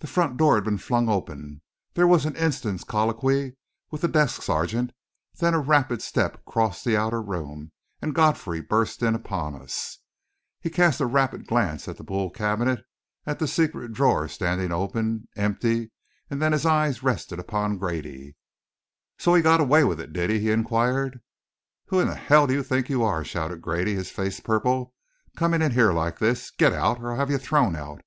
The 0.00 0.08
front 0.08 0.36
door 0.36 0.56
had 0.56 0.64
been 0.64 0.78
flung 0.78 1.08
open; 1.08 1.62
there 1.94 2.08
was 2.08 2.26
an 2.26 2.34
instant's 2.34 2.82
colloquy 2.82 3.54
with 3.88 4.00
the 4.00 4.08
desk 4.08 4.42
sergeant, 4.42 4.90
then 5.38 5.54
a 5.54 5.60
rapid 5.60 6.02
step 6.02 6.44
crossed 6.44 6.84
the 6.84 6.96
outer 6.96 7.22
room, 7.22 7.70
and 8.00 8.16
Godfrey 8.16 8.60
burst 8.60 9.00
in 9.00 9.14
upon 9.14 9.54
us. 9.54 9.98
He 10.60 10.70
cast 10.70 11.00
a 11.00 11.06
rapid 11.06 11.46
glance 11.46 11.86
at 11.86 11.98
the 11.98 12.02
Boule 12.02 12.30
cabinet, 12.30 12.84
at 13.24 13.38
the 13.38 13.46
secret 13.46 13.92
drawer 13.92 14.26
standing 14.26 14.72
open, 14.72 15.28
empty; 15.36 15.92
and 16.28 16.42
then 16.42 16.50
his 16.50 16.66
eyes 16.66 17.04
rested 17.04 17.38
upon 17.38 17.78
Grady. 17.78 18.34
"So 19.20 19.34
he 19.34 19.40
got 19.40 19.60
away 19.60 19.84
with 19.84 20.00
it, 20.00 20.12
did 20.12 20.30
he?" 20.30 20.40
he 20.40 20.50
inquired. 20.50 21.20
"Who 21.86 22.00
in 22.00 22.08
hell 22.08 22.48
do 22.48 22.54
you 22.54 22.62
think 22.64 22.88
you 22.90 23.04
are?" 23.04 23.22
shouted 23.22 23.62
Grady, 23.62 23.94
his 23.94 24.10
face 24.10 24.40
purple, 24.40 24.92
"coming 25.36 25.62
in 25.62 25.70
here 25.70 25.92
like 25.92 26.18
this? 26.18 26.50
Get 26.50 26.72
out, 26.72 26.98
or 26.98 27.12
I'll 27.12 27.18
have 27.18 27.30
you 27.30 27.38
thrown 27.38 27.76
out!" 27.76 28.00